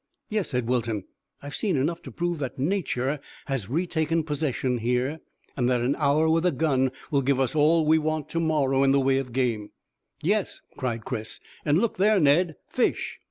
[0.29, 1.03] "Yes," said Wilton;
[1.43, 5.19] "I've seen enough to prove that Nature has retaken possession here,
[5.55, 8.81] and that an hour with a gun will give us all we want to morrow
[8.83, 9.69] in the way of game."
[10.23, 13.19] "Yes," cried Chris; "and look there, Ned fish."